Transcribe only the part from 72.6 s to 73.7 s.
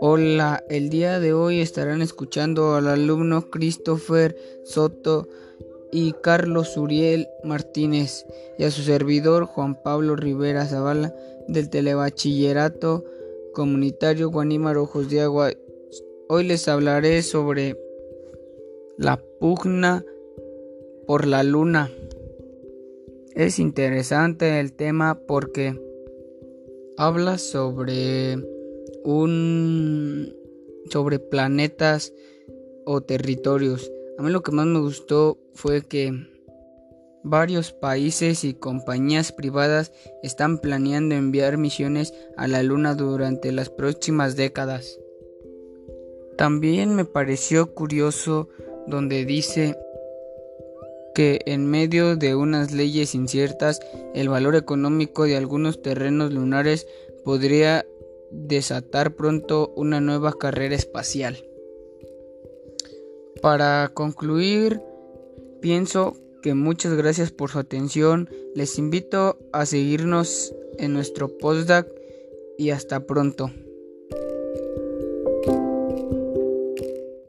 hasta pronto.